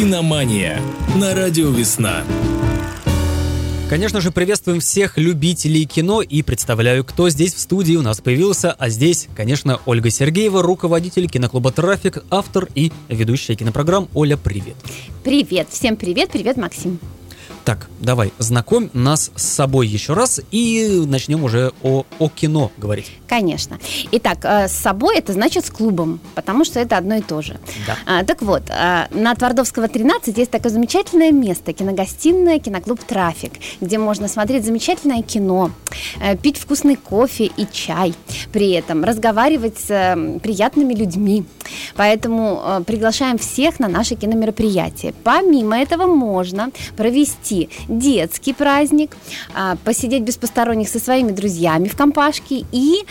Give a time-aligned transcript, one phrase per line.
[0.00, 0.80] Киномания
[1.16, 2.22] на радио «Весна».
[3.90, 8.72] Конечно же, приветствуем всех любителей кино и представляю, кто здесь в студии у нас появился.
[8.72, 14.08] А здесь, конечно, Ольга Сергеева, руководитель киноклуба «Трафик», автор и ведущая кинопрограмм.
[14.14, 14.76] Оля, привет.
[15.22, 16.98] Привет, всем привет, привет, Максим.
[17.64, 23.10] Так, давай, знакомь нас с собой еще раз и начнем уже о, о кино говорить.
[23.28, 23.78] Конечно.
[24.12, 27.58] Итак, э, с собой это значит с клубом, потому что это одно и то же.
[27.86, 27.96] Да.
[28.06, 33.98] А, так вот, а, на Твардовского 13 есть такое замечательное место, киногостиная, киноклуб «Трафик», где
[33.98, 35.70] можно смотреть замечательное кино,
[36.20, 38.14] э, пить вкусный кофе и чай,
[38.52, 41.44] при этом разговаривать с э, приятными людьми.
[41.94, 45.14] Поэтому э, приглашаем всех на наше киномероприятие.
[45.24, 47.49] Помимо этого можно провести
[47.88, 49.16] детский праздник,
[49.54, 53.04] а, посидеть без посторонних со своими друзьями в компашке и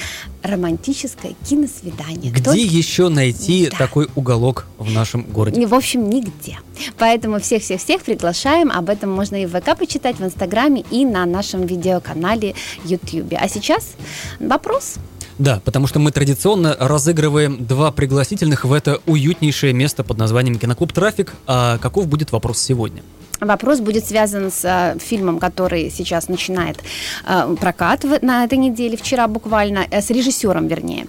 [0.43, 2.31] романтическое киносвидание.
[2.31, 3.77] Где Кто- еще найти Да.
[3.77, 5.65] такой уголок в нашем городе?
[5.67, 6.57] В общем, нигде.
[6.97, 8.71] Поэтому всех-всех-всех приглашаем.
[8.71, 13.37] Об этом можно и в ВК почитать, в Инстаграме и на нашем видеоканале Ютьюбе.
[13.37, 13.91] А сейчас
[14.39, 14.95] вопрос.
[15.37, 20.91] Да, потому что мы традиционно разыгрываем два пригласительных в это уютнейшее место под названием «Киноклуб
[20.91, 21.33] Трафик».
[21.47, 23.03] А каков будет вопрос сегодня?
[23.39, 26.77] Вопрос будет связан с э, фильмом, который сейчас начинает
[27.25, 31.07] э, прокат в- на этой неделе, вчера буквально, э, с режиссером, вернее.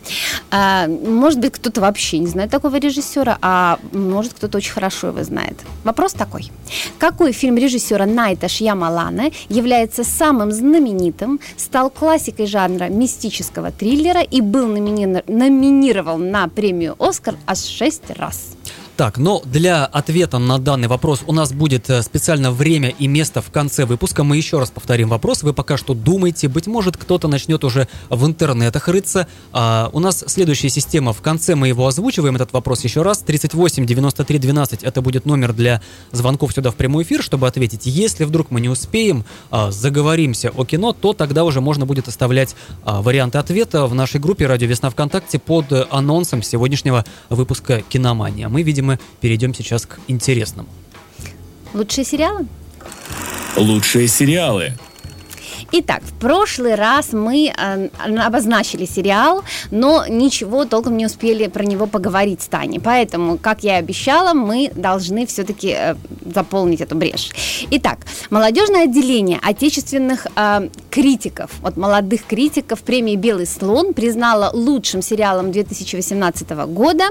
[0.52, 5.24] Э, может быть, кто-то вообще не знает такого режиссера, а может, кто-то очень хорошо его
[5.24, 5.58] знает.
[5.84, 6.50] Вопрос такой.
[6.98, 14.66] Какой фильм режиссера Найта Шьямалана является самым знаменитым, стал классикой жанра мистического триллера и был
[14.68, 18.50] номини- номинирован на премию «Оскар» аж шесть раз?
[19.00, 23.40] Так, но для ответа на данный вопрос у нас будет э, специально время и место
[23.40, 24.24] в конце выпуска.
[24.24, 25.42] Мы еще раз повторим вопрос.
[25.42, 29.26] Вы пока что думаете, быть может, кто-то начнет уже в интернетах рыться.
[29.52, 31.14] А, у нас следующая система.
[31.14, 33.20] В конце мы его озвучиваем, этот вопрос еще раз.
[33.20, 35.80] 38 93 12 это будет номер для
[36.12, 37.86] звонков сюда в прямой эфир, чтобы ответить.
[37.86, 42.54] Если вдруг мы не успеем, а, заговоримся о кино, то тогда уже можно будет оставлять
[42.84, 48.50] а, варианты ответа в нашей группе «Радио Весна ВКонтакте» под э, анонсом сегодняшнего выпуска «Киномания».
[48.50, 48.89] Мы, видимо,
[49.20, 50.68] перейдем сейчас к интересному.
[51.74, 52.46] Лучшие сериалы?
[53.56, 54.74] Лучшие сериалы.
[55.72, 57.88] Итак, в прошлый раз мы э,
[58.18, 62.80] обозначили сериал, но ничего толком не успели про него поговорить с Таней.
[62.80, 65.94] Поэтому, как я и обещала, мы должны все-таки э,
[66.34, 67.30] заполнить эту брешь.
[67.70, 67.98] Итак,
[68.30, 76.50] молодежное отделение отечественных э, критиков, вот молодых критиков премии «Белый слон» признало лучшим сериалом 2018
[76.66, 77.04] года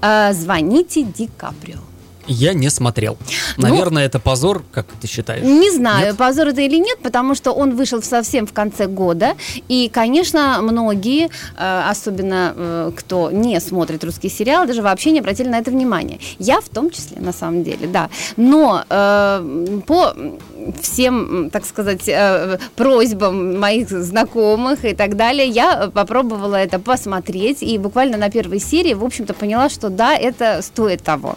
[0.00, 1.87] э, «Звоните Ди Каприо».
[2.28, 3.16] Я не смотрел.
[3.56, 5.42] Наверное, это позор, как ты считаешь?
[5.42, 6.16] Не знаю, Нет?
[6.16, 9.34] позор это или нет, потому что он вышел совсем в конце года.
[9.68, 15.48] И, конечно, многие, э, особенно э, кто не смотрит русский сериал, даже вообще не обратили
[15.48, 16.20] на это внимание.
[16.38, 18.10] Я в том числе, на самом деле, да.
[18.36, 20.14] Но э, по
[20.80, 27.62] всем, так сказать, э, просьбам моих знакомых и так далее, я попробовала это посмотреть.
[27.62, 31.36] И буквально на первой серии, в общем-то, поняла, что да, это стоит того.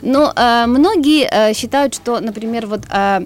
[0.00, 3.24] Но э, многие э, считают, что, например, вот э,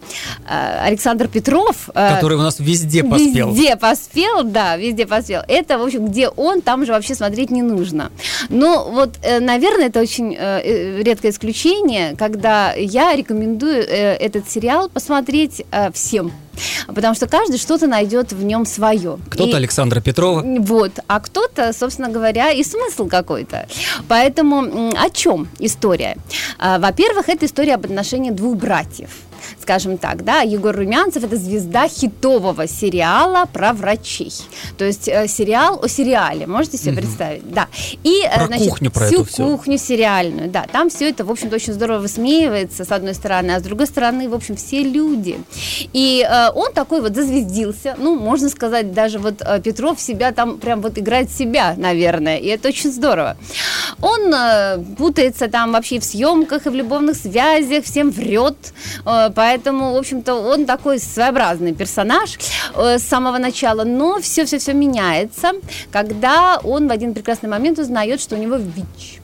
[0.48, 1.88] э, Александр Петров...
[1.94, 3.52] э, Который у нас везде поспел.
[3.52, 5.42] Везде поспел, да, везде поспел.
[5.48, 8.10] Это, в общем, где он, там же вообще смотреть не нужно.
[8.48, 14.50] Но вот, э, наверное, это очень э, э, редкое исключение, когда я рекомендую э, этот
[14.50, 16.32] сериал посмотреть э, всем.
[16.86, 19.18] Потому что каждый что-то найдет в нем свое.
[19.28, 20.42] Кто-то И- Александра Петрова.
[20.60, 23.66] вот, а кто-то, собственно говоря, и смысл какой-то.
[24.08, 26.16] Поэтому о чем история?
[26.58, 29.10] А, Во-первых, это история об отношении двух братьев.
[29.60, 34.32] Скажем так, да, Егор Румянцев это звезда хитового сериала про врачей.
[34.78, 37.00] То есть э, сериал о сериале, можете себе Мгм.
[37.00, 37.50] представить?
[37.52, 37.68] Да.
[38.02, 39.44] И э, Про значит, кухню, про всю всё.
[39.46, 40.66] кухню сериальную, да.
[40.72, 44.28] Там все это, в общем-то, очень здорово высмеивается, с одной стороны, а с другой стороны,
[44.28, 45.38] в общем, все люди.
[45.92, 50.58] И э, он такой вот зазвездился, ну, можно сказать, даже вот э, Петров себя там
[50.58, 53.36] прям вот играет себя, наверное, и это очень здорово.
[54.00, 58.56] Он э, путается там вообще в съемках, и в любовных связях, всем врет,
[59.04, 62.38] э, поэтому, в общем-то, он такой своеобразный персонаж
[62.74, 65.52] э, с самого начала, но все-все-все меняется,
[65.90, 69.20] когда он в один прекрасный момент узнает, что у него ВИЧ.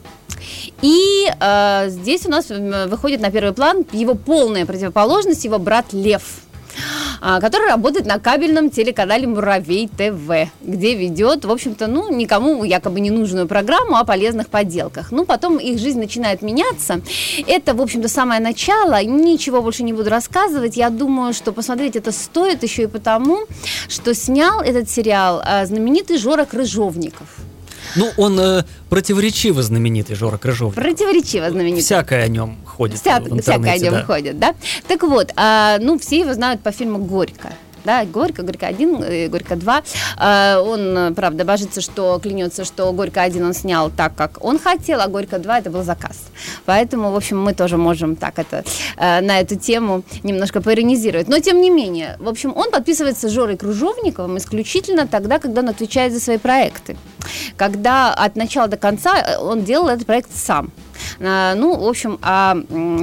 [0.81, 6.42] И э, здесь у нас выходит на первый план его полная противоположность, его брат Лев
[7.39, 13.11] который работает на кабельном телеканале Муравей ТВ, где ведет, в общем-то, ну, никому якобы не
[13.11, 15.11] нужную программу о полезных поделках.
[15.11, 17.01] Ну, потом их жизнь начинает меняться.
[17.47, 19.01] Это, в общем-то, самое начало.
[19.03, 20.75] Ничего больше не буду рассказывать.
[20.75, 23.45] Я думаю, что посмотреть это стоит еще и потому,
[23.87, 27.27] что снял этот сериал а, знаменитый Жора Крыжовников.
[27.95, 30.73] Ну, он э, противоречиво знаменитый, Жора Крыжов.
[30.75, 31.83] Противоречиво знаменитый.
[31.83, 34.03] Всякое о нем ходит Вся- всякое о нем да.
[34.03, 34.55] ходит, да?
[34.87, 37.53] Так вот, а, ну, все его знают по фильму «Горько».
[37.85, 39.83] Да, Горько, Горько один, э, Горько два.
[40.17, 44.57] А, Он, э, правда, божится, что клянется, что Горько один он снял так, как он
[44.59, 46.17] хотел, а Горько два это был заказ.
[46.65, 48.63] Поэтому, в общем, мы тоже можем так это
[48.97, 51.27] э, на эту тему немножко поиронизировать.
[51.27, 55.69] Но тем не менее, в общем, он подписывается с Жорой Кружовниковым исключительно тогда, когда он
[55.69, 56.95] отвечает за свои проекты.
[57.57, 60.71] Когда от начала до конца э, он делал этот проект сам.
[61.19, 62.55] Ну, в общем, а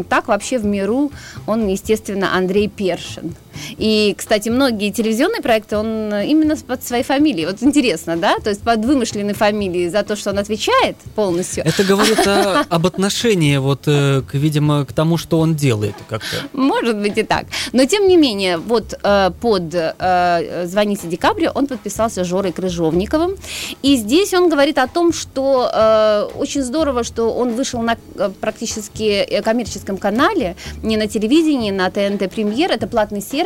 [0.09, 1.13] так вообще в миру
[1.47, 3.35] он, естественно, Андрей Першин.
[3.79, 7.47] И, кстати, многие телевизионные проекты он именно под своей фамилией.
[7.47, 8.39] Вот интересно, да?
[8.39, 11.65] То есть под вымышленной фамилией за то, что он отвечает полностью.
[11.65, 16.37] Это говорит о- об отношении, вот, э, к, видимо, к тому, что он делает как-то.
[16.53, 17.47] Может быть и так.
[17.73, 23.37] Но тем не менее, вот э, под э, «Звоните Ди Каприо» он подписался Жорой Крыжовниковым.
[23.83, 28.31] И здесь он говорит о том, что э, очень здорово, что он вышел на э,
[28.41, 32.71] практически э, коммерческом канале, не на телевидении, на ТНТ Премьер.
[32.71, 33.40] Это платный сервис.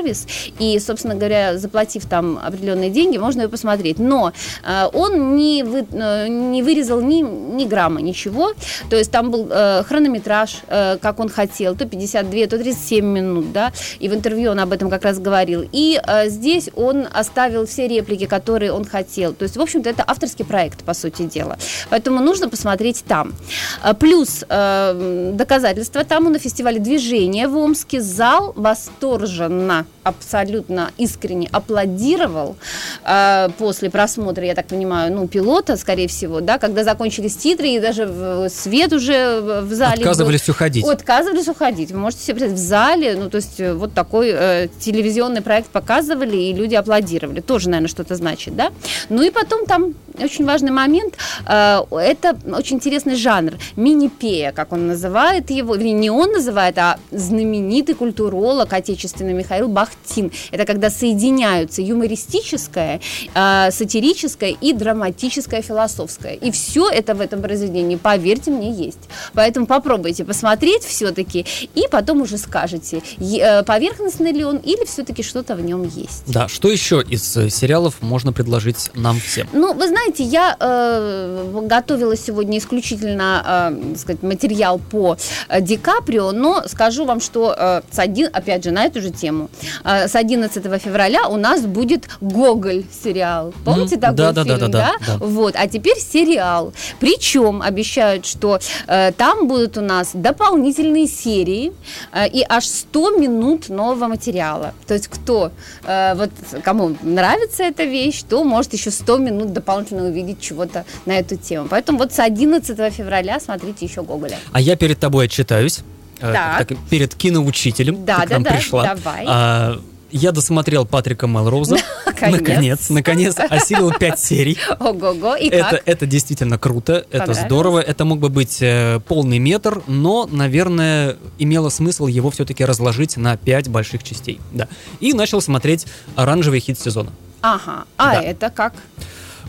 [0.58, 3.98] И, собственно говоря, заплатив там определенные деньги, можно ее посмотреть.
[3.98, 4.32] Но
[4.64, 8.52] э, он не, вы- э, не вырезал ни, ни грамма ничего.
[8.90, 13.52] То есть там был э, хронометраж, э, как он хотел, то 52, то 37 минут,
[13.52, 15.64] да, и в интервью он об этом как раз говорил.
[15.72, 19.32] И э, здесь он оставил все реплики, которые он хотел.
[19.34, 21.58] То есть, в общем-то, это авторский проект, по сути дела.
[21.90, 23.34] Поэтому нужно посмотреть там.
[23.82, 32.56] А, Плюс э, доказательства тому на фестивале движения в Омске зал восторженно, абсолютно искренне аплодировал
[33.04, 37.80] э, после просмотра, я так понимаю, ну, пилота, скорее всего, да, когда закончились титры, и
[37.80, 40.02] даже в- свет уже в зале был.
[40.02, 40.84] Отказывались уходить.
[40.86, 41.90] Отказывались уходить.
[41.92, 45.68] Вы можете себе представить, в зале, ну, то есть э, вот такой э, телевизионный проект
[45.68, 47.40] показывали, и люди аплодировали.
[47.40, 48.72] Тоже, наверное, что-то значит, да?
[49.08, 51.14] Ну и потом там очень важный момент,
[51.46, 56.98] э, это очень интересный жанр, мини-пея, как он называет его, вернее, не он называет, а
[57.10, 60.30] знаменитый культуролог отечественный Михаил Бахтин.
[60.50, 63.00] Это когда соединяются юмористическое,
[63.34, 66.34] э, сатирическое и драматическое, философское.
[66.34, 69.00] И все это в этом произведении, поверьте мне, есть.
[69.32, 71.44] Поэтому попробуйте посмотреть все-таки,
[71.74, 76.22] и потом уже скажете, э, поверхностный ли он или все-таки что-то в нем есть.
[76.26, 79.48] Да, что еще из сериалов можно предложить нам всем?
[79.52, 85.16] Ну, вы знаете, я э, готовила сегодня исключительно, э, сказать, материал по
[85.48, 89.10] э, Ди Каприо, но скажу вам, что э, с один, опять же, на эту же
[89.10, 89.50] тему,
[89.84, 93.52] э, с 11 февраля у нас будет Гоголь сериал.
[93.64, 94.00] Помните Мгм.
[94.00, 95.16] такой Да, да, да, фильм, да, да, да.
[95.26, 96.72] Вот, а теперь сериал.
[97.00, 101.72] Причем обещают, что э, там будут у нас дополнительные серии
[102.12, 104.72] э, и аж 100 минут нового материала.
[104.86, 105.50] То есть кто,
[105.84, 106.30] э, вот
[106.62, 111.66] кому нравится эта вещь, то может еще 100 минут дополнительно увидеть чего-то на эту тему.
[111.70, 114.38] Поэтому вот с 11 февраля смотрите еще Гоголя.
[114.52, 115.80] А я перед тобой отчитаюсь.
[116.20, 116.72] э, Так.
[116.90, 118.04] перед киноучителем.
[118.04, 118.94] Да, ты к да, нам да, пришла.
[118.94, 119.24] давай.
[119.28, 119.80] А,
[120.10, 121.76] я досмотрел Патрика Мелроуза.
[122.06, 122.38] Наконец.
[122.40, 124.56] Наконец, наконец, осилил пять серий.
[124.78, 125.82] Ого-го, и Это, как?
[125.84, 127.80] это действительно круто, это здорово.
[127.80, 133.36] Это мог бы быть э, полный метр, но, наверное, имело смысл его все-таки разложить на
[133.36, 134.40] пять больших частей.
[134.52, 134.68] Да.
[135.00, 137.10] И начал смотреть оранжевый хит сезона.
[137.42, 138.22] Ага, а Да.
[138.22, 138.74] это как?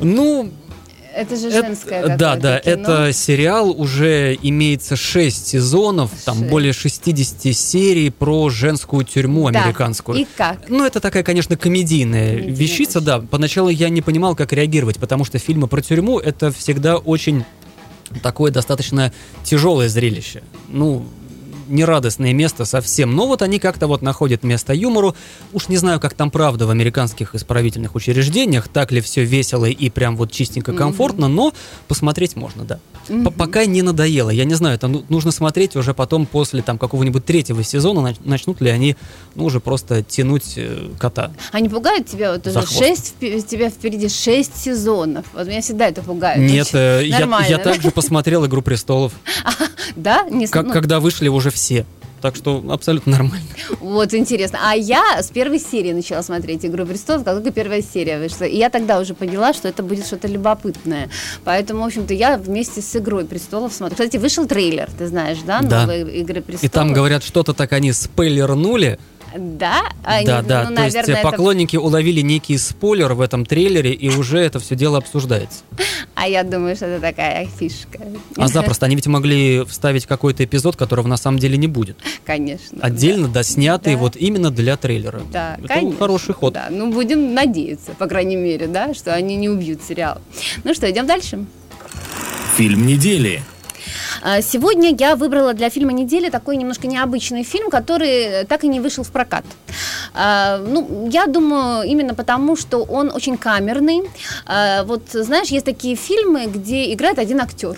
[0.01, 0.51] Ну,
[1.13, 2.73] Это же это- женское да, да, кино.
[2.73, 6.49] это сериал уже имеется 6 сезонов, там Шесть.
[6.49, 9.61] более 60 серий про женскую тюрьму Да.
[9.63, 10.17] американскую.
[10.19, 10.69] И как?
[10.69, 13.05] Ну, это такая, конечно, комедийная Комедийная вещица, очень.
[13.05, 13.19] да.
[13.21, 17.45] Поначалу я не понимал, как реагировать, потому что фильмы про тюрьму это всегда очень
[18.21, 20.43] такое достаточно тяжелое зрелище.
[20.67, 21.05] Ну,
[21.67, 23.15] нерадостное место совсем.
[23.15, 25.15] Но вот они как-то вот находят место юмору.
[25.53, 29.89] Уж не знаю, как там правда в американских исправительных учреждениях, так ли все весело и
[29.89, 31.53] прям вот чистенько комфортно, но
[31.87, 32.79] посмотреть можно, да.
[33.09, 33.31] Мгм.
[33.33, 34.29] Пока не надоело.
[34.29, 38.21] Я не знаю, это ну- нужно смотреть уже потом после там какого-нибудь третьего сезона, нач-
[38.23, 38.95] начнут ли они
[39.35, 41.31] ну, уже просто тянуть э, кота.
[41.51, 45.25] А не пугает тебя вот уже шесть, тебя впереди шесть сезонов?
[45.33, 46.39] Вот меня всегда это пугает.
[46.39, 49.13] Нет, э, я, я также посмотрел «Игру престолов»,
[49.95, 50.25] Да?
[50.29, 51.85] Ну, когда вышли уже все.
[52.21, 53.45] Так что абсолютно нормально.
[53.79, 54.57] Вот интересно.
[54.63, 58.45] А я с первой серии начала смотреть «Игру престолов», как только первая серия вышла.
[58.45, 61.09] И я тогда уже поняла, что это будет что-то любопытное.
[61.43, 63.95] Поэтому, в общем-то, я вместе с «Игрой престолов» смотрю.
[63.95, 65.61] Кстати, вышел трейлер, ты знаешь, да?
[65.61, 65.81] Да.
[65.81, 66.63] Новой «Игры престолов».
[66.63, 68.97] И там говорят, что-то так они спойлернули.
[69.37, 69.83] Да?
[70.03, 70.69] Они, да, да.
[70.69, 74.39] ну, То есть наверное, э, это- поклонники уловили некий спойлер в этом трейлере, и уже
[74.39, 75.59] это все дело обсуждается.
[76.15, 77.99] А я думаю, что это такая фишка.
[78.37, 81.97] А запросто они ведь могли вставить какой-то эпизод, которого на самом деле не будет.
[82.25, 82.79] Конечно.
[82.81, 83.99] Отдельно, доснятый Да.
[83.99, 85.21] вот именно для трейлера.
[85.31, 85.99] Да, это конечно.
[85.99, 86.53] хороший ход.
[86.53, 90.21] Да, ну будем надеяться, по крайней мере, да, что они не убьют сериал.
[90.63, 91.45] Ну что, идем дальше.
[92.55, 93.41] Фильм недели.
[94.21, 98.79] А, Сегодня я выбрала для фильма недели такой немножко необычный фильм, который так и не
[98.79, 99.45] вышел в прокат.
[100.13, 104.01] А, Ну, я думаю, именно потому, что он очень камерный.
[104.45, 107.77] А, Вот, знаешь, есть такие фильмы, где играет один актер.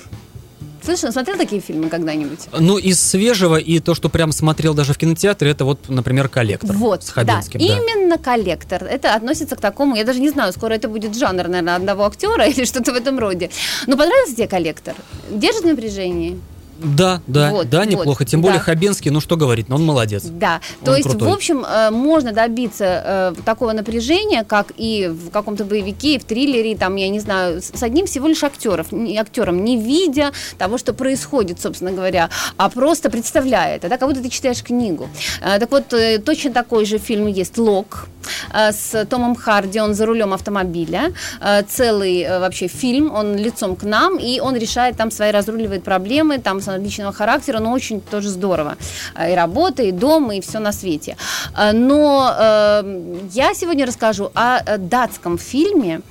[0.87, 2.47] Слышал, смотрел такие фильмы когда-нибудь?
[2.57, 6.73] Ну, из свежего и то, что прям смотрел даже в кинотеатре, это вот, например, коллектор
[6.77, 7.59] Вот, с Хабенским.
[7.59, 7.73] да, да.
[7.73, 8.85] именно коллектор.
[8.85, 12.45] Это относится к такому, я даже не знаю, скоро это будет жанр, наверное, одного актера
[12.47, 13.49] или что-то в этом роде.
[13.85, 14.95] Но понравился тебе коллектор?
[15.29, 16.39] Держит напряжение?
[16.79, 18.25] Да, да, Вот, да, вот, неплохо.
[18.25, 18.63] Тем более да.
[18.63, 20.23] Хабенский, ну что говорить, но он молодец.
[20.23, 21.29] Да, Он то есть, крутой.
[21.29, 26.23] в общем, э, можно добиться э, такого напряжения, как и в каком-то боевике, и в
[26.23, 30.93] триллере, там, я не знаю, с одним всего лишь актеров, актером, не видя того, что
[30.93, 35.09] происходит, собственно говоря, а просто представляя это, да, как будто ты читаешь книгу.
[35.41, 35.93] Э, Так вот,
[36.23, 38.07] точно такой же фильм есть «Лок»
[38.53, 41.13] с Томом Харди, он за рулем автомобиля,
[41.69, 46.59] целый вообще фильм, он лицом к нам, и он решает там свои, разруливает проблемы, там
[46.67, 48.75] с личного характера, но очень тоже здорово.
[49.15, 51.15] Э, И работа, и дом, и все на свете.
[51.57, 56.01] Э, Но э, я сегодня расскажу о э, датском фильме,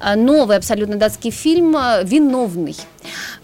[0.00, 2.76] Э, новый абсолютно датский фильм э, «Виновный».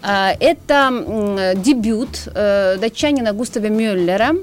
[0.01, 4.35] Э, Это дебют э, датчанина Густава Мюллера.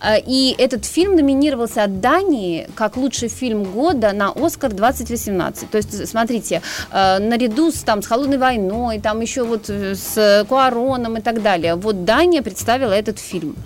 [0.00, 5.70] Э, И этот фильм номинировался от Дании как лучший фильм года на Оскар 2018.
[5.70, 11.20] То есть, смотрите, наряду с, там, с «Холодной войной», там еще вот с Куароном и
[11.20, 13.56] так далее, вот Дания представила этот фильм.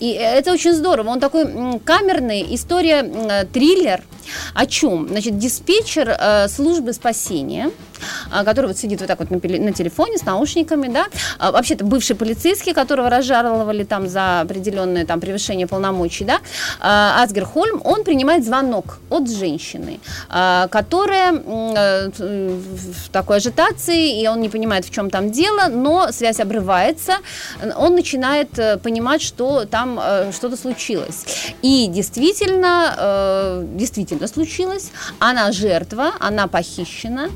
[0.00, 1.10] И это очень здорово.
[1.10, 1.44] Он такой
[1.84, 4.02] камерный, история, триллер.
[4.54, 5.08] О чем?
[5.08, 7.70] Значит, диспетчер э, службы спасения,
[8.30, 11.06] а, который вот сидит вот так вот на, на телефоне с наушниками, да,
[11.38, 16.38] А, вообще-то бывший полицейский, которого разжаловали там за определенное там превышение полномочий, да,
[16.80, 24.28] а, Асгер Хольм, он принимает звонок от женщины, а, которая э, в такой агитации, и
[24.28, 27.14] он не понимает, в чем там дело, но связь обрывается,
[27.76, 31.24] он начинает э, понимать, что там э, что-то случилось.
[31.62, 37.30] И действительно, э, действительно случилось, она жертва, она похищена,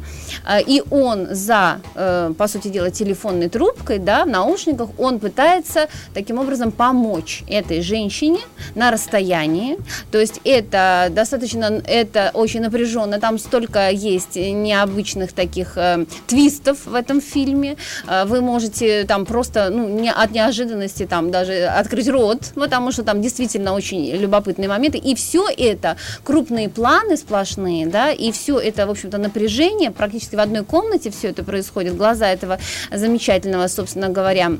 [0.48, 5.88] э, и он за, э, по сути дела, телефонной трубкой, да, в наушниках, он пытается
[6.14, 8.40] таким образом помочь этой женщине
[8.74, 9.78] на расстоянии.
[10.10, 16.94] То есть это достаточно, это очень напряженно, там столько есть необычных таких э, твистов в
[16.94, 17.76] этом фильме.
[18.26, 23.20] Вы можете там просто, ну, не, от неожиданности там даже открыть рот, потому что там
[23.22, 24.98] действительно очень любопытные моменты.
[24.98, 30.40] И все это крупные планы сплошные, да, и все это, в общем-то, напряжение практически в
[30.40, 31.96] одной комнате все это происходит.
[31.96, 32.58] Глаза этого
[32.92, 34.52] замечательного, собственно говоря,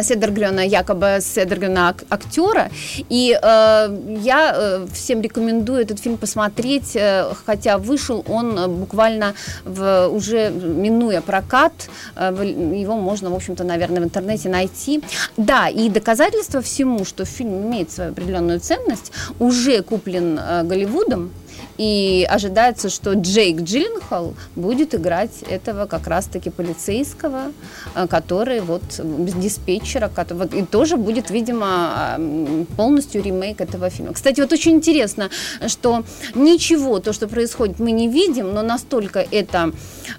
[0.00, 2.70] Седергрена, якобы Седергрена ак- актера.
[3.10, 9.34] И э, я э, всем рекомендую этот фильм посмотреть, э, хотя вышел он э, буквально
[9.64, 11.72] в, уже минуя прокат,
[12.16, 12.32] э,
[12.80, 15.02] его можно, в общем-то, наверное, в интернете найти.
[15.36, 21.30] Да, и доказательство всему, что фильм имеет свою определенную ценность, уже куплен э, Голливудом,
[21.78, 27.52] и ожидается, что Джейк Джилленхол будет играть этого как раз-таки полицейского,
[27.94, 34.12] э, который вот диспетчера, который, и тоже будет, видимо, м, полностью ремейк этого фильма.
[34.12, 35.30] Кстати, вот очень интересно,
[35.66, 36.04] что
[36.34, 39.72] ничего, то, что происходит, мы не видим, но настолько это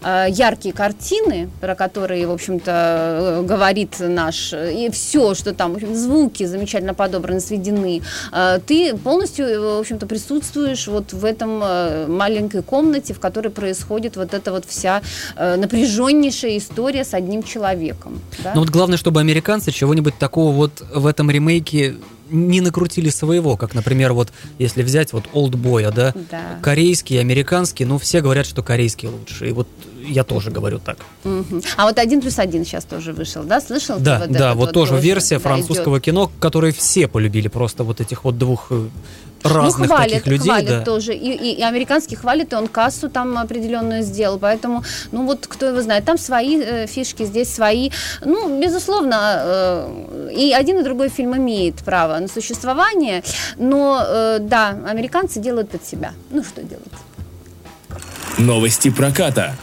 [0.04, 5.74] э, яркие картины, про которые, в общем-то, э, говорит наш, э, и все, что там,
[5.74, 11.26] в общем, звуки замечательно подобраны, сведены, э, ты полностью, э, в общем-то, присутствуешь вот в
[11.26, 15.02] этом э, маленькой комнате, в которой происходит вот эта вот вся
[15.36, 18.20] э, напряженнейшая история с одним человеком.
[18.44, 18.54] да?
[18.56, 21.96] Но вот главное, чтобы американцы чего-нибудь такого вот в этом ремейке
[22.30, 26.42] не накрутили своего, как, например, вот если взять вот Олдбоя, да, Да.
[26.62, 29.68] корейский, американский, ну все говорят, что корейский лучше, и вот
[30.06, 30.98] я тоже говорю так.
[31.24, 31.62] Мгм.
[31.78, 33.62] А вот один плюс один сейчас тоже вышел, да?
[33.62, 33.98] Слышал?
[33.98, 36.06] ты Да, вот да, этот вот, тоже тоже, версия да, французского идет?
[36.06, 38.88] кино, который все полюбили, просто вот этих вот двух э,
[39.44, 40.82] разных ну, хвалит, таких людей, хвалит да.
[40.84, 41.14] тоже.
[41.14, 44.40] И, и, и американский хвалит, и он кассу там определенную сделал.
[44.40, 47.92] Поэтому, ну вот, кто его знает, там свои э, фишки, здесь свои.
[48.24, 53.24] Ну, безусловно, э, и один, и другой фильм имеет право на существование.
[53.58, 56.14] Но, э, да, американцы делают под себя.
[56.32, 56.84] Ну, что делать?
[58.38, 59.56] Новости проката.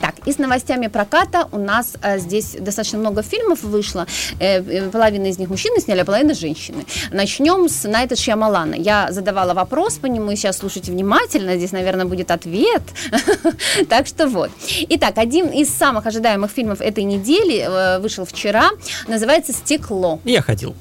[0.00, 4.06] Так, и с новостями проката у нас э, здесь достаточно много фильмов вышло.
[4.38, 6.84] Э, э, половина из них мужчины сняли, а половина женщины.
[7.10, 8.74] Начнем с Найта Шьямалана.
[8.74, 11.56] Я задавала вопрос по нему, и сейчас слушайте внимательно.
[11.56, 12.82] Здесь, наверное, будет ответ.
[13.88, 14.50] Так что вот.
[14.88, 18.70] Итак, один из самых ожидаемых фильмов этой недели э, вышел вчера.
[19.08, 20.20] Называется «Стекло».
[20.24, 20.74] Я ходил.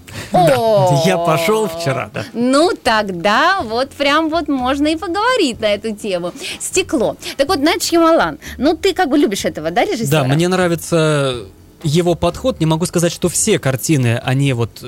[1.05, 2.23] Я пошел вчера, да.
[2.33, 6.33] Ну, тогда вот прям вот можно и поговорить на эту тему.
[6.59, 7.15] Стекло.
[7.37, 10.23] Так вот, Найт Шьямалан, ну ты как бы любишь этого, да, режиссера?
[10.23, 11.45] Да, мне нравится
[11.83, 12.59] его подход.
[12.59, 14.83] Не могу сказать, что все картины, они вот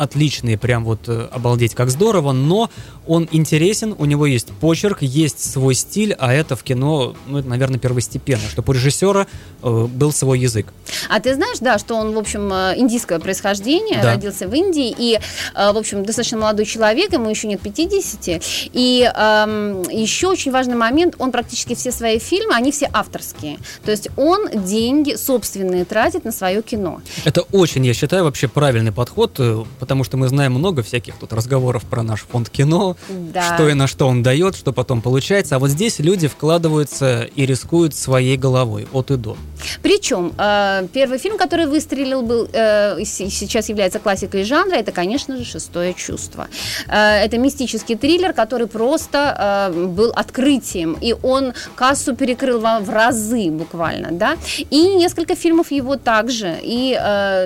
[0.00, 2.70] э, отличные, прям вот э, обалдеть, как здорово, но
[3.06, 7.48] он интересен, у него есть почерк, есть свой стиль, а это в кино, ну, это,
[7.48, 9.26] наверное, первостепенно, чтобы у режиссера
[9.62, 10.66] э, был свой язык.
[11.08, 14.14] А ты знаешь, да, что он, в общем, э, индийское происхождение, Да.
[14.14, 15.18] родился в Индии, и,
[15.54, 18.40] э, в общем, достаточно молодой человек, ему еще нет 50,
[18.72, 23.90] и эм, еще очень важный момент, он практически все свои фильмы, они все авторские, то
[23.90, 27.00] есть он деньги собственные тратит на свое кино.
[27.24, 31.32] Это очень, я считаю, вообще правильный подход, э, потому что мы знаем много всяких тут
[31.32, 33.54] разговоров про наш фонд кино, Да.
[33.54, 35.56] что и на что он дает, что потом получается.
[35.56, 39.36] А вот здесь люди вкладываются и рискуют своей головой от и до.
[39.82, 45.44] Причем э, первый фильм, который выстрелил, был э, сейчас является классикой жанра, это, конечно же,
[45.44, 46.46] «Шестое чувство».
[46.86, 53.50] Э, это мистический триллер, который просто был открытием, и он кассу перекрыл во- в разы
[53.50, 54.36] буквально, да.
[54.70, 56.94] И несколько фильмов его также, и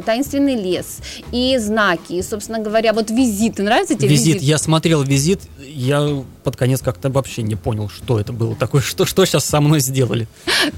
[0.04, 0.98] «Таинственный лес»,
[1.32, 3.58] и «Знаки», и, собственно говоря, вот «Визит».
[3.58, 4.34] Нравится тебе Визит.
[4.36, 4.42] «Визит»?
[4.42, 9.06] Я смотрел визит, я под конец как-то вообще не понял, что это было такое, что,
[9.06, 10.28] что сейчас со мной сделали.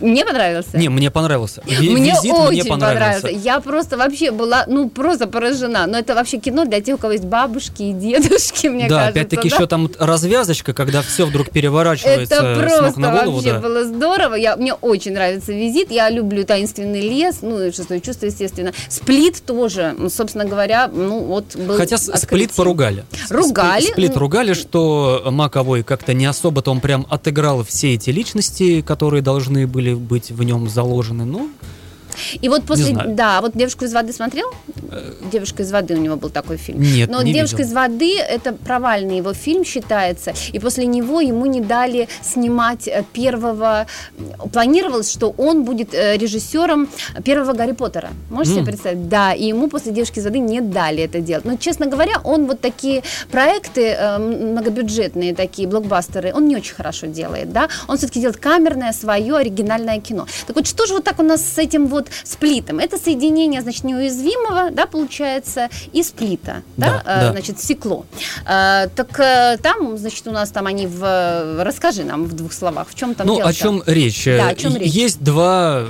[0.01, 0.77] Мне понравился?
[0.79, 1.63] Не, мне понравился.
[1.67, 3.21] Ви- Мне визит очень мне понравился.
[3.23, 3.29] понравился.
[3.49, 5.87] Я просто вообще была, ну, просто поражена.
[5.87, 9.21] Но это вообще кино для тех, у кого есть бабушки и дедушки, мне да, кажется.
[9.21, 9.57] опять-таки да?
[9.57, 13.37] еще там развязочка, когда все вдруг переворачивается Это с просто ног на голову.
[13.37, 13.59] вообще да.
[13.61, 14.35] было здорово.
[14.35, 15.91] Я, мне очень нравится визит.
[15.91, 18.73] Я люблю таинственный лес, ну и шестое чувство, естественно.
[18.89, 23.05] Сплит тоже, ну, собственно говоря, ну вот был Хотя с- сплит поругали.
[23.27, 23.83] С- Ругали?
[23.87, 24.21] Сплит, Ну.
[24.21, 24.55] ругали,
[25.57, 30.31] что Маковой как-то не особо-то он прям отыграл все эти личности, которые должны были быть
[30.31, 31.25] в нем заложены.
[31.25, 31.51] Ну,
[32.41, 34.47] И вот после, да, вот девушку из воды смотрел?
[35.33, 36.81] Девушка из воды у него был такой фильм.
[36.81, 37.71] Нет, Но не девушка видел.
[37.71, 43.05] из воды это провальный его фильм считается, и после него ему не дали снимать э,
[43.13, 43.87] первого.
[44.53, 46.89] Планировалось, что он будет э, режиссером
[47.25, 48.11] первого Гарри Поттера.
[48.31, 48.67] Можете себе М.
[48.67, 49.09] представить?
[49.09, 51.45] Да, и ему после девушки из воды не дали это делать.
[51.45, 57.07] Но, честно говоря, он вот такие проекты э, многобюджетные, такие блокбастеры, он не очень хорошо
[57.07, 57.69] делает, да.
[57.89, 60.27] Он все-таки делает камерное свое оригинальное кино.
[60.47, 62.79] Так вот, что же вот так у нас с этим вот сплитом?
[62.79, 67.31] Это соединение, значит, неуязвимого, да, получается, и сплита, да, Да, э, да.
[67.33, 68.07] значит, стекло.
[68.47, 71.65] Э, так э, там, значит, у нас там они в...
[71.65, 74.25] Расскажи нам в двух словах, в чем там ну дело о чем речь?
[74.25, 74.93] Да, о чем речь?
[74.93, 75.85] Есть два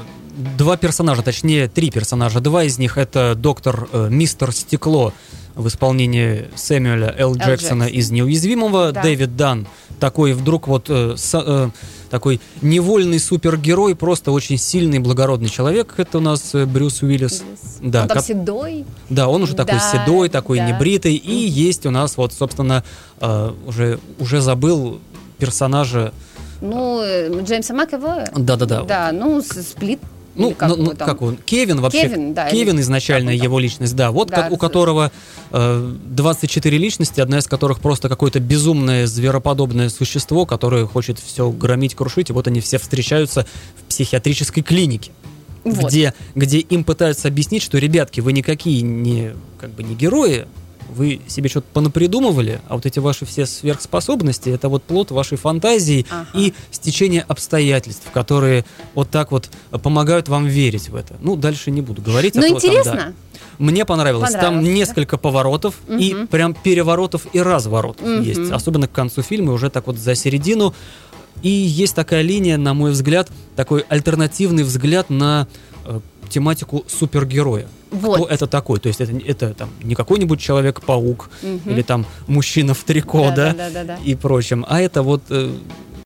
[0.59, 2.41] два персонажа, точнее три персонажа.
[2.41, 5.15] Два из них это доктор э, Мистер Стекло
[5.55, 7.31] в исполнении Сэмюэля Л.
[7.31, 7.37] Л.
[7.37, 7.99] Джексона Джексон.
[7.99, 9.03] из «Неуязвимого», Да.
[9.03, 9.67] Дэвид Дан,
[9.99, 11.71] такой вдруг вот э, со- э,
[12.11, 15.95] такой невольный супергерой, просто очень сильный, благородный человек.
[15.97, 17.43] Это у нас э, Брюс Уиллис.
[17.81, 18.85] Да, он ко- седой.
[19.11, 20.71] да, он уже такой Да, седой, такой да.
[20.71, 21.15] небритый.
[21.17, 22.85] И есть у нас вот, собственно,
[23.21, 25.01] э, уже, уже забыл
[25.39, 26.13] персонажа.
[26.61, 28.31] Ну, э, Джеймса Макэвоя.
[28.35, 28.83] Да-да-да.
[28.85, 30.01] Да, ну, сплит.
[30.37, 31.09] Ну, как ну, ну, там?
[31.09, 31.37] как он?
[31.37, 32.03] Кевин вообще.
[32.03, 33.41] Кевин, да, Кевин изначально там?
[33.41, 34.11] его личность, да.
[34.11, 35.11] Вот Да, как, у которого
[35.51, 41.95] э, 24 личности, одна из которых просто какое-то безумное звероподобное существо, которое хочет все громить,
[41.95, 43.47] крушить, и вот они все встречаются
[43.77, 45.11] в психиатрической клинике.
[45.65, 45.91] Вот.
[45.91, 50.47] Где, где им пытаются объяснить, что, ребятки, вы никакие не, как бы не герои,
[50.89, 56.07] вы себе что-то понапридумывали, а вот эти ваши все сверхспособности, это вот плод вашей фантазии
[56.11, 56.29] Ага.
[56.35, 59.49] и стечение обстоятельств, которые вот так вот
[59.83, 61.15] помогают вам верить в это.
[61.21, 62.37] Ну, дальше не буду говорить.
[62.37, 62.93] а Ну, то там, интересно.
[62.95, 63.13] да.
[63.59, 64.33] Мне понравилось.
[64.33, 64.73] Там Понравилось, да?
[64.75, 66.27] несколько поворотов и Мгм.
[66.27, 68.23] прям переворотов и разворотов Мгм.
[68.23, 68.51] есть.
[68.51, 70.75] Особенно к концу фильма, уже так вот за середину.
[71.43, 75.47] И есть такая линия, на мой взгляд, такой альтернативный взгляд на
[75.85, 77.67] э, тематику супергероя.
[77.91, 78.17] Вот.
[78.17, 78.79] Кто это такой?
[78.81, 81.71] То есть это, это там не какой-нибудь человек-паук Мгм.
[81.71, 83.99] или там мужчина в трико, да, Да-да-да-да.
[84.05, 85.51] и прочем, а это вот э,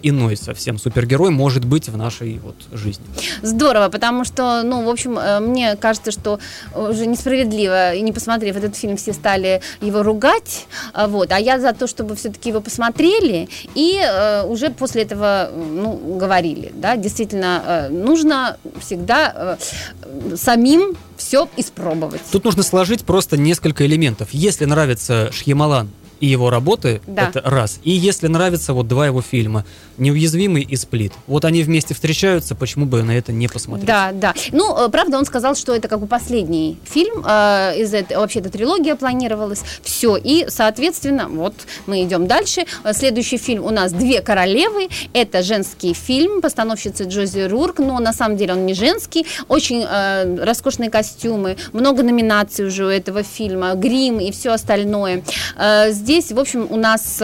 [0.02, 3.04] иной совсем супергерой может быть в нашей вот жизни.
[3.42, 6.38] Здорово, потому что, ну, в общем, э, мне кажется, что
[6.74, 11.60] уже несправедливо, и не посмотрев этот фильм, все стали его ругать, а, вот, а я
[11.60, 17.62] за то, чтобы все-таки его посмотрели и э, уже после этого, ну, говорили, да, действительно,
[17.66, 19.58] э, нужно всегда
[20.02, 22.22] э, самим все испробовать.
[22.32, 24.28] Тут нужно сложить просто несколько элементов.
[24.32, 27.28] Если нравится Шьямалан, и его работы, Да.
[27.28, 27.80] это раз.
[27.82, 29.64] И если нравится вот два его фильма,
[29.98, 31.12] «Неуязвимый» и «Сплит».
[31.26, 33.86] Вот они вместе встречаются, почему бы на это не посмотреть?
[33.86, 34.34] Да, да.
[34.52, 38.40] Ну, э, правда, он сказал, что это как бы последний фильм э, из этой, вообще
[38.40, 39.62] эта трилогия планировалась.
[39.82, 41.54] Все, и, соответственно, вот
[41.86, 42.64] мы идем дальше.
[42.84, 44.88] Э, Следующий фильм у нас «Две королевы».
[45.12, 49.26] Это женский фильм, постановщицы Джози Рурк, но на самом деле он не женский.
[49.48, 55.22] Очень э, роскошные костюмы, много номинаций уже у этого фильма, грим и все остальное.
[55.56, 57.22] Э, здесь, в общем, у нас...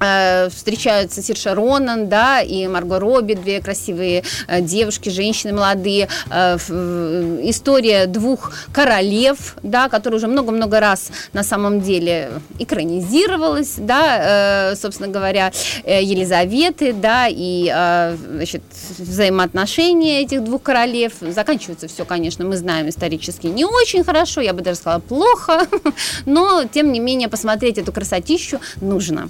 [0.00, 6.08] э, встречаются Сирша Ронан, да, и Марго Робби, две красивые э, девушки, женщины молодые.
[6.30, 6.56] Э,
[7.42, 15.52] история двух королев, да, которая уже много-много раз на самом деле экранизировалась, да, собственно говоря,
[15.84, 18.62] Елизаветы, да, и, значит,
[18.98, 21.12] взаимоотношения этих двух королев.
[21.20, 25.66] Заканчивается все, конечно, мы знаем исторически не очень хорошо, я бы даже сказала плохо,
[26.26, 29.28] но, тем не менее, посмотреть эту красотищу нужно.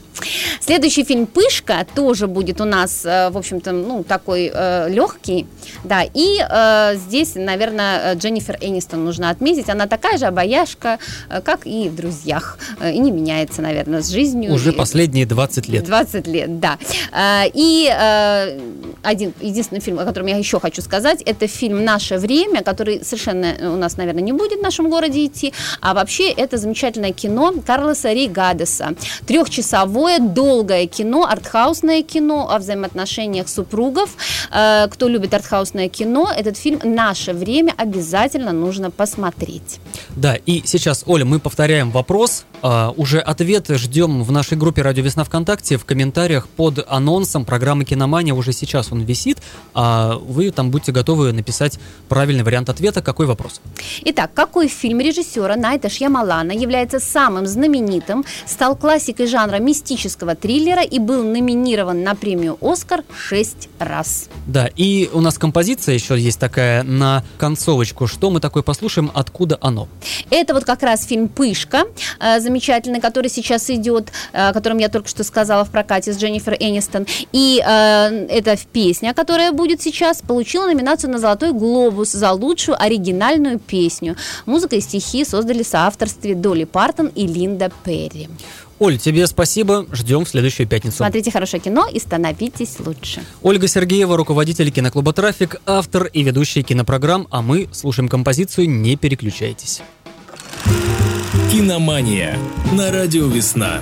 [0.61, 4.53] Следующий фильм «Пышка» тоже будет у нас, э, в общем-то, ну, такой
[4.89, 5.47] легкий,
[5.85, 11.67] да, и э, здесь, наверное, Дженнифер Энистон нужно отметить, она такая же обаяшка, э, как
[11.67, 14.53] и в «Друзьях», э, и не меняется, наверное, с жизнью.
[14.53, 15.85] Уже последние 20 лет.
[15.85, 16.79] 20 лет, да.
[17.13, 18.61] Э, И э,
[19.03, 23.55] один, единственный фильм, о котором я еще хочу сказать, это фильм «Наше время», который совершенно
[23.61, 28.13] у нас, наверное, не будет в нашем городе идти, а вообще это замечательное кино Карлоса
[28.13, 28.95] Рейгадеса.
[29.27, 34.11] Трехчасовое, долгое кино, артхаусное кино о взаимоотношениях супругов.
[34.53, 39.81] Э, Кто любит артхаусное кино, этот фильм «Наше время» обязательно нужно посмотреть.
[40.17, 42.45] Да, и сейчас, Оля, мы повторяем вопрос.
[42.67, 47.85] А, уже ответ ждем в нашей группе «Радио Весна ВКонтакте» в комментариях под анонсом программы
[47.85, 48.33] «Киномания».
[48.33, 49.43] Уже сейчас он висит,
[49.75, 53.03] а вы там будьте готовы написать правильный вариант ответа.
[53.03, 53.61] Какой вопрос?
[54.07, 60.99] Итак, какой фильм режиссера Найта Шьямалана является самым знаменитым, стал классикой жанра мистического триллера и
[60.99, 64.31] был номинирован на премию «Оскар» шесть раз?
[64.47, 68.07] Да, и у нас композиция еще есть такая на концовочку.
[68.07, 69.87] Что мы такое послушаем, откуда оно?
[70.31, 71.85] Это вот как раз фильм «Пышка»,
[72.21, 76.19] э, замечательный, который сейчас идет, э, о котором я только что сказала в прокате с
[76.19, 77.07] Дженнифер Энистон.
[77.33, 83.59] И э, эта песня, которая будет сейчас, получила номинацию на «Золотой глобус» за лучшую оригинальную
[83.59, 84.17] песню.
[84.47, 88.29] Музыка и стихи создали в соавторстве Долли Партон и Линда Перри.
[88.79, 89.87] Оль, тебе спасибо.
[89.93, 90.99] Ждем в следующую пятницу.
[90.99, 93.23] Смотрите хорошее кино и становитесь лучше.
[93.43, 99.83] Ольга Сергеева, руководитель киноклуба «Трафик», автор и ведущий кинопрограмм, а мы слушаем композицию «Не переключайтесь».
[101.51, 102.39] Киномания
[102.73, 103.81] на радио «Весна».